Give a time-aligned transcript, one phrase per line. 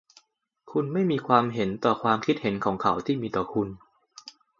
[0.71, 3.67] คุณไม่มีความเห็นต่อความคิดเห็นของเขาที่มีต่อคุณ